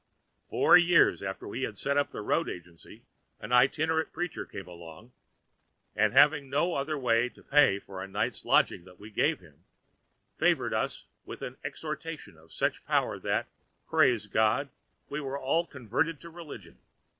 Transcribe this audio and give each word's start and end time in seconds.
"Four 0.49 0.77
years 0.77 1.21
after 1.21 1.47
we 1.47 1.61
had 1.61 1.77
set 1.77 1.95
up 1.95 2.09
the 2.11 2.21
road 2.23 2.49
agency 2.49 3.03
an 3.39 3.51
itinerant 3.51 4.11
preacher 4.11 4.47
came 4.47 4.65
along, 4.67 5.11
and 5.95 6.11
having 6.11 6.49
no 6.49 6.73
other 6.73 6.97
way 6.97 7.29
to 7.29 7.43
pay 7.43 7.77
for 7.77 8.01
the 8.01 8.11
night's 8.11 8.43
lodging 8.43 8.83
that 8.85 8.99
we 8.99 9.11
gave 9.11 9.41
him, 9.41 9.63
favored 10.39 10.73
us 10.73 11.05
with 11.23 11.43
an 11.43 11.57
exhortation 11.63 12.35
of 12.35 12.51
such 12.51 12.83
power 12.83 13.19
that, 13.19 13.47
praise 13.87 14.25
God, 14.25 14.69
we 15.07 15.21
were 15.21 15.37
all 15.37 15.67
converted 15.67 16.19
to 16.21 16.31
religion. 16.31 16.79